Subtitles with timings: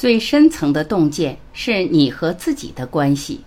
[0.00, 3.44] 最深层的洞见是你和自己的关系。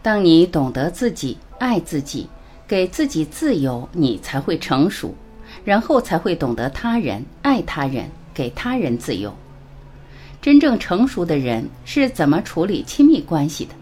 [0.00, 2.28] 当你懂得自己、爱自己，
[2.68, 5.12] 给自己自由，你才会成熟，
[5.64, 9.34] 然后才会懂得他人、爱他人，给他人自由。
[10.40, 13.74] 真正成熟的人是怎么处理亲密关系的？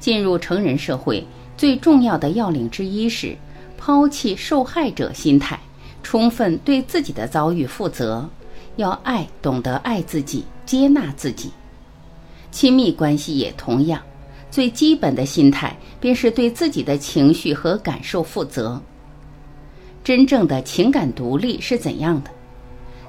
[0.00, 3.36] 进入成人社会最重要的要领之一是
[3.76, 5.58] 抛弃受害者心态，
[6.02, 8.28] 充分对自己的遭遇负责，
[8.76, 11.50] 要爱，懂得爱自己，接纳自己。
[12.50, 14.00] 亲密关系也同样。
[14.50, 18.80] 最基本的心态便是对自己的情绪和感受负责。
[20.04, 22.30] 真正的情感独立是怎样的？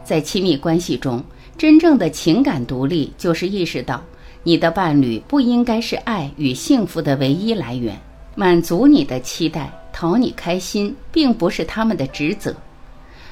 [0.05, 1.21] 在亲密关系中，
[1.57, 4.01] 真正的情感独立就是意识到，
[4.43, 7.99] 你的伴侣不应该是爱与幸福的唯一来源，
[8.33, 12.55] 满足你的期待、讨你开心，并不是他们的职责。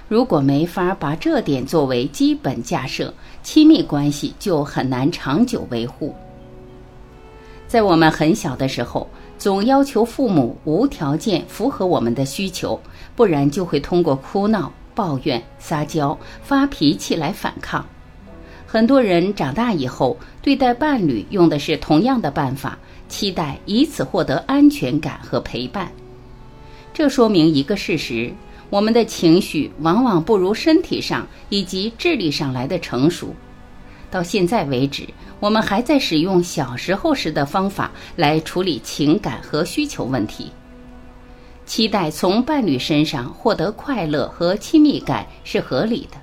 [0.09, 6.13] 如果没法把这点作为基本假设，亲密关系就很难长久维护。
[7.65, 9.09] 在我们很小的时候，
[9.43, 12.79] 总要求父母无条件符合我们的需求，
[13.13, 17.85] 不然就会通过哭闹、抱怨、撒娇、发脾气来反抗。
[18.65, 25.91] 很多人长大以后对待伴侣用的是同样的办法，期待以此获得安全感和陪伴。
[26.93, 28.31] 这说明一个事实：
[28.69, 33.35] 我们的情绪往往不如身体上以及智力上来的成熟。
[34.09, 35.05] 到现在为止，
[35.43, 40.49] 我们还在使用小时候时的方法来处理情感和需求问题。
[41.65, 46.17] 期待从伴侣身上获得快乐和亲密感是合理的，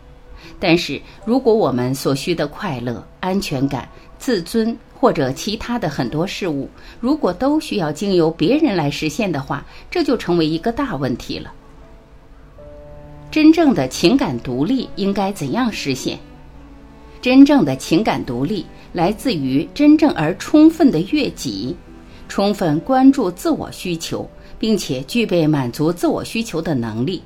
[0.59, 3.87] 但是如果我们所需的快乐、安全感、
[4.19, 6.67] 自尊或者其他的很多事物，
[6.99, 11.53] 如果都需要经由别人来实现的话，这就成为一个大问题了。
[13.31, 16.19] 真正的情感独立应该怎样实现？
[17.23, 21.77] 真正的情感独立来自于真正而充分的悦己，
[22.29, 27.23] 充分关注自我需求，并且具备满足自我需求的能力。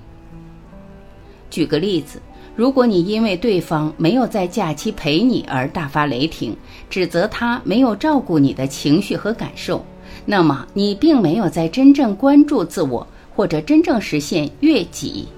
[1.48, 2.20] 举个例子，
[2.56, 6.56] 如果你因为对方没有在假期陪你而大发雷霆，
[6.90, 9.84] 指责他没有照顾你的情绪和感受，
[10.26, 15.28] 那么你并没有在真正关注自我，或者真正实现悦己。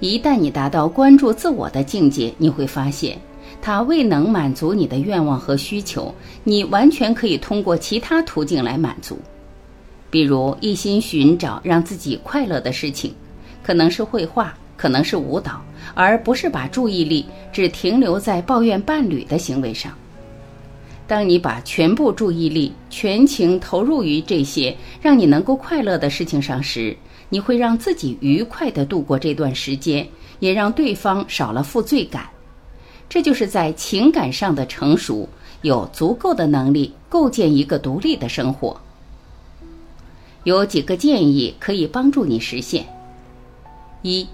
[0.00, 3.18] 一旦你达到关注自我的境界，你会发现。
[3.64, 9.18] 他未能满足你的愿望和需求，你完全可以通过其他途径来满足，
[10.10, 13.14] 比如一心寻找让自己快乐的事情，
[13.62, 15.64] 可能是绘画，可能是舞蹈，
[15.94, 19.90] 而不是把注意力只停留在抱怨伴侣的行为上。
[21.06, 26.94] 当你把全部注意力全情投入于这些让你能够快乐的事情上时，
[27.30, 30.06] 你会让自己愉快地度过这段时间，
[30.38, 32.26] 也让对方少了负罪感。
[33.14, 35.28] 这就是在情感上的成熟，
[35.62, 38.76] 有足够的能力构建一个独立的生活。
[40.42, 42.84] 有几个建议可以帮助你实现：
[44.02, 44.26] 一、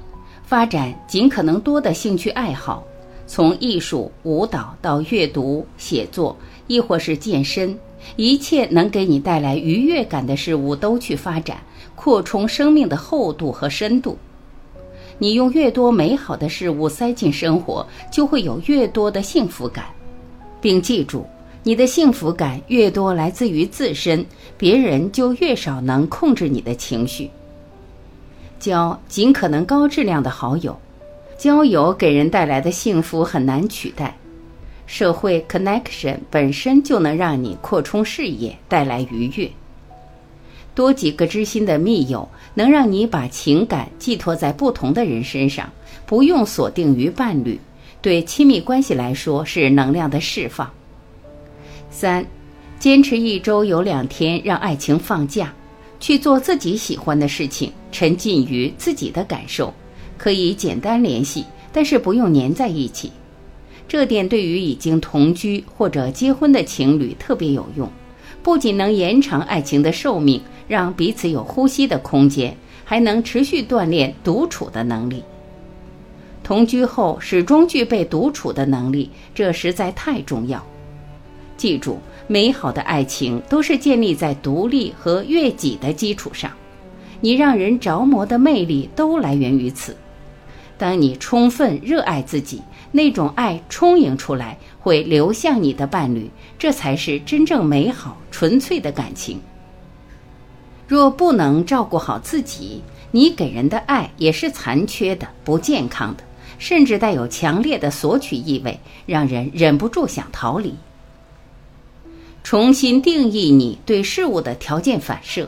[0.47, 2.83] 发展尽可能多的兴趣爱好，
[3.27, 6.35] 从艺术、舞蹈到阅读、写作，
[6.67, 7.79] 亦或是健身，
[8.17, 11.59] 一切能给你带来愉悦感的事物都去发展，
[11.95, 14.17] 扩充生命的厚度和深度。
[15.21, 19.85] 你用越多美好的事物塞进生活，就会有越多的幸福感，
[20.63, 21.27] 并记住，
[21.63, 24.25] 你的幸福感越多来自于自身，
[24.57, 27.31] 别人就越少能控制你的情绪。
[28.59, 30.75] 交尽可能高质量的好友，
[31.37, 34.17] 交友给人带来的幸福很难取代。
[34.87, 39.51] 社会 connection 本身就能让你扩充视野，带来愉悦。
[40.81, 45.71] 多几个知心的密友，能让你把情感寄托在不同的人身上，
[46.07, 47.61] 不用锁定于伴侣。
[48.01, 50.71] 对亲密关系来说，是能量的释放。
[51.91, 52.25] 三，
[52.79, 55.53] 坚持一周有两天让爱情放假，
[56.01, 59.75] 去做自己喜欢的事情，沉浸于自己的感受。
[60.17, 61.45] 可以简单联系，
[61.75, 63.13] 但是不用黏在一起。
[63.87, 67.87] 这点对于已经同居或者结婚的情侣特别有用，
[68.43, 70.41] 不仅能延长爱情的寿命。
[70.69, 75.21] 让彼此有呼吸的空间，还能持续锻炼独处的能力。
[76.45, 80.65] 同居后始终具备独处的能力，这实在太重要。
[81.57, 81.99] 记住，
[82.29, 86.53] 美好的爱情都是建立在独立和悦己的基础上。
[87.21, 89.97] 你让人着魔的魅力都来源于此。
[90.81, 99.39] 当你充分热爱自己，那种爱充盈出来，会流向你的伴侣，这才是真正美好、纯粹的感情。
[100.89, 106.25] 若不能照顾好自己，你给人的爱也是残缺的、不健康的，
[106.59, 110.75] 甚至带有强烈的索取意味，让人忍不住想逃离。
[112.43, 115.47] 重新定义你对事物的条件反射。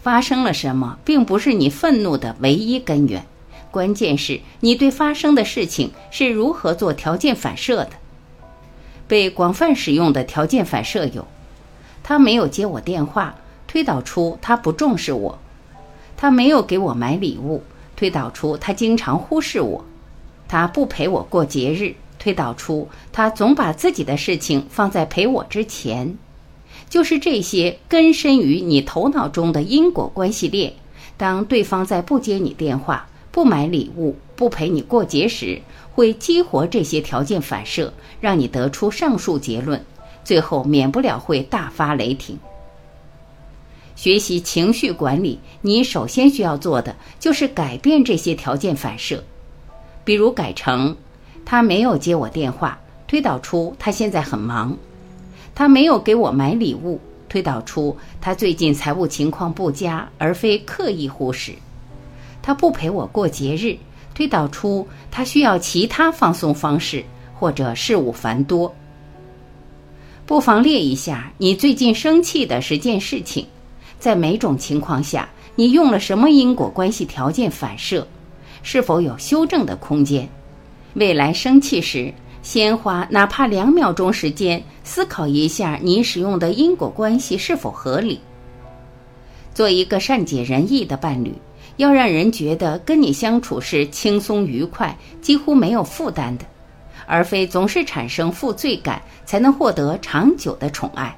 [0.00, 3.22] 发生了什么，并不是你愤怒的唯一根源，
[3.70, 7.90] 关键是你对发生的事情是如何做条件反射的。
[9.08, 11.26] 被广泛使用的条件反射有：
[12.02, 13.36] 他没有接我电话，
[13.68, 15.38] 推导出他不重视我；
[16.16, 17.62] 他没有给我买礼物，
[17.94, 19.84] 推导出他经常忽视我；
[20.48, 26.16] 他不陪我过节日，推导出他总把自己的事情放在陪我之前。
[26.88, 30.72] 就是这些根深于你头脑中的因果关系链。
[31.16, 35.60] 当对方在不接你电话、不买礼物、不陪你过节时，
[35.94, 39.84] 会激活这些条件反射，让你得出上述结论，
[40.24, 42.38] 最后免不了会大发雷霆。
[43.94, 49.22] 学习情绪管理，你首先需要做的就是改变这些条件反射，
[50.02, 50.96] 比如改成：
[51.44, 54.74] 他没有接我电话，推导出他现在很忙。
[55.54, 56.98] 他没有给我买礼物，
[57.28, 61.52] 推导出他最近财务情况不佳，而非刻意忽视。
[62.46, 63.76] 他不陪我过节日，
[64.14, 67.04] 推导出他需要其他放松方式，
[67.34, 68.72] 或者事务繁多。
[70.24, 73.44] 不妨列一下你最近生气的十件事情，
[73.98, 78.06] 在每种情况下，你用了什么因果关系条件反射，
[78.62, 80.28] 是否有修正的空间？
[80.94, 82.14] 未来生气时。
[82.42, 88.20] 先花哪怕两秒钟时间思考一下，你使用的因果关系是否合理。
[89.52, 91.34] 做一个善解人意的伴侣，
[91.76, 96.44] 要让人觉得跟你相处是轻松愉快、几乎没有负担的，
[97.06, 101.16] 而非总是产生负罪感，才能获得长久的宠爱。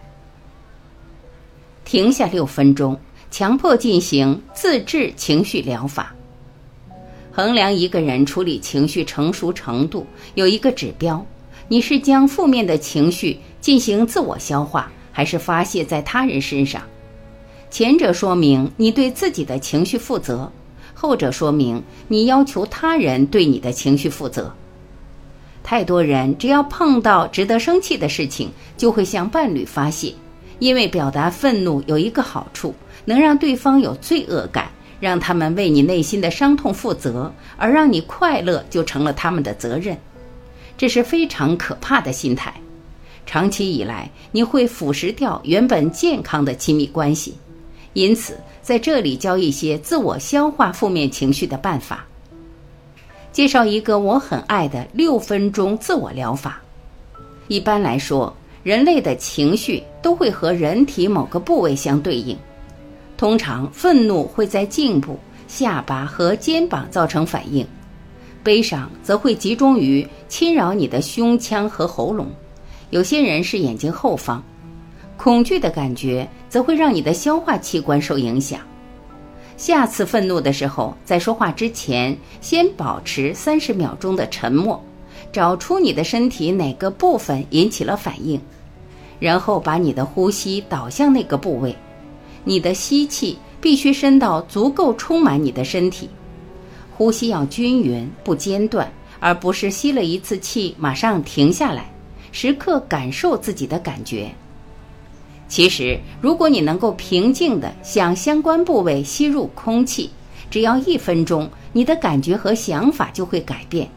[1.85, 2.99] 停下六分钟，
[3.31, 6.15] 强迫进行自制情绪疗法。
[7.31, 10.05] 衡量一个人处理情绪成熟程度，
[10.35, 11.25] 有一个指标：
[11.69, 16.83] 你是将负面的情绪进行自我消化，还是发泄在他人身上？
[17.71, 20.51] 前者说明你对自己的情绪负责，
[20.95, 24.53] 后者说明你要求他人对你的情绪负责。
[25.63, 30.15] 太多人只要碰到值得生气的事情，就会向伴侣发泄，
[30.59, 32.75] 因为表达愤怒有一个好处，
[33.05, 34.71] 能让对方有罪恶感。
[35.01, 39.97] 让他们为你内心的伤痛负责，而让你快乐就成了他们的责任，
[40.77, 42.53] 这是非常可怕的心态。
[43.25, 47.37] 长期以来，你会腐蚀掉原本健康的亲密关系。
[47.99, 52.07] 因此，在这里教一些自我消化负面情绪的办法。
[53.33, 56.63] 介绍一个我很爱的六分钟自我疗法。
[57.49, 62.39] 一般来说，人类的情绪都会和人体某个部位相对应。
[63.17, 65.19] 通常，愤怒会在颈部、
[65.49, 67.67] 下巴和肩膀造成反应；
[68.45, 72.29] 悲伤则会集中于侵扰你的胸腔和喉咙，
[72.91, 74.41] 有些人是眼睛后方；
[75.19, 78.61] 恐惧的感觉则会让你的消化器官受影响。
[79.57, 84.81] 下次愤怒的时候，在说话之前，先保持三十秒钟的沉默，
[85.33, 88.41] 找出你的身体哪个部分引起了反应，
[89.19, 91.75] 然后把你的呼吸导向那个部位。
[92.45, 96.09] 你的吸气必须深到足够充满你的身体，
[96.97, 101.93] 呼吸要均匀不间断，而不是吸了一次气马上停下来。
[102.31, 104.31] 时刻感受自己的感觉。
[105.49, 110.11] 其实，如果你能够平静地向相关部位吸入空气，
[110.51, 113.89] 只要一分钟，你的感觉和想法就会改变。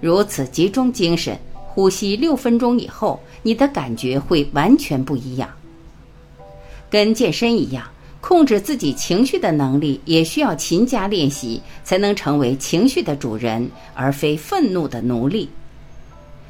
[0.00, 5.48] 如此集中精神，呼吸六分钟以后，你的感觉会完全不一样。
[6.90, 7.88] 跟健身一样，
[8.20, 15.48] 控制自己情绪的能力也需要勤加练习，才能成为情绪的主人，而非愤怒的奴隶。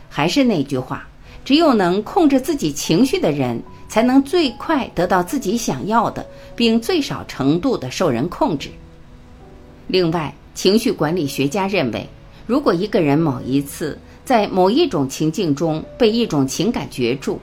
[0.09, 1.07] 还是那句话，
[1.47, 6.27] 只有能控制自己情绪的人，才能最快得到自己想要的，
[6.57, 8.69] 并最少程度的受人控制。
[9.87, 12.05] 另外，情绪管理学家认为，
[12.49, 17.39] 如果一个人某一次在某一种情境中被一种情感攫住，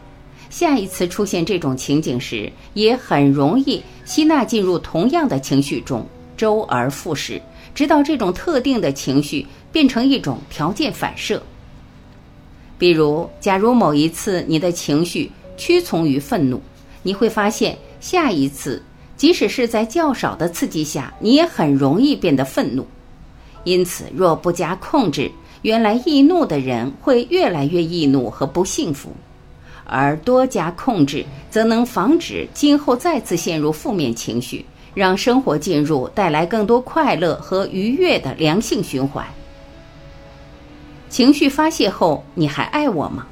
[0.49, 6.05] 下一次出现这种情景时，也很容易吸纳进入同样的情绪中，
[6.35, 7.41] 周而复始，
[7.73, 11.41] 直到这种特定的情绪变成一种条件反射。
[12.83, 16.59] 比如，假如某一次你的情绪屈从于愤怒，
[17.01, 18.83] 你会发现下一次，
[19.15, 22.85] 即使是在较少的刺激下，你也很容易变得愤怒。
[23.63, 29.11] 因此，若不加控制，原来易怒的人会越来越易怒和不幸福；
[29.85, 39.25] 而多加控制，则能防止今后再次陷入负面情绪，让生活进入带来更多快乐和愉悦的良性循环。
[41.13, 43.27] 情绪发泄后，你还爱我吗？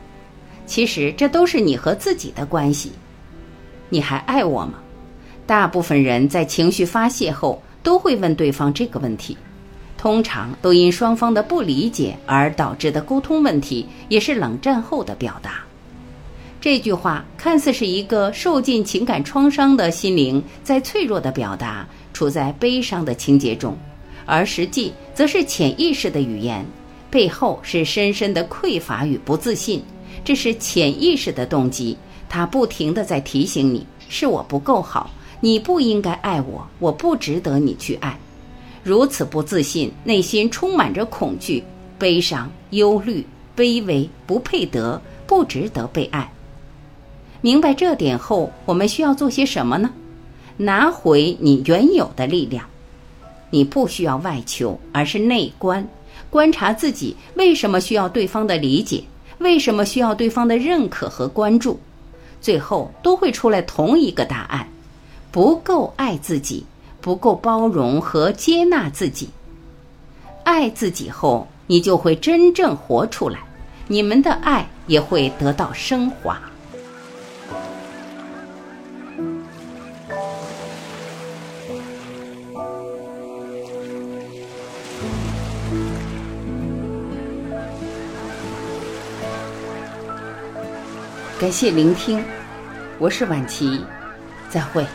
[0.67, 2.91] 其实这都是你和自己的关系。
[3.89, 4.73] 你还爱我吗？
[5.47, 9.35] 大部分人在情绪发泄后都会问对方这个问题，
[9.97, 15.63] 通常都因双方的不理解而导致的沟通问题，也是冷战后的表达。
[16.61, 23.75] 这句话看似是一个受尽情感创伤的心灵在脆弱的表达，处在悲伤的情节中，
[24.27, 26.63] 而实际则是潜意识的语言，
[27.11, 29.83] 背后是深深的匮乏与不自信。
[30.23, 31.97] 这是潜意识的动机，
[32.29, 38.17] 它不停的在提醒你：是我不够好，你不应该爱我，我不值得你去爱。
[38.83, 41.63] 如此不自信，内心充满着恐惧、
[41.99, 43.25] 悲伤、忧虑、
[43.55, 46.31] 卑微，不配得，不值得被爱。
[47.41, 49.89] 明白这点后，我们需要做些什么呢？
[50.57, 52.63] 拿回你原有的力量。
[53.49, 55.87] 你不需要外求，而是内观，
[56.29, 59.03] 观察自己为什么需要对方的理解。
[59.39, 61.79] 为什么需要对方的认可和关注？
[62.39, 64.67] 最后都会出来同一个答案：
[65.31, 66.63] 不够爱自己，
[67.01, 69.29] 不够包容和接纳自己。
[70.43, 73.39] 爱自己后，你就会真正活出来，
[73.87, 76.39] 你们的爱也会得到升华。
[91.41, 92.23] 感谢聆听，
[92.99, 93.83] 我是晚琪，
[94.47, 94.85] 再会。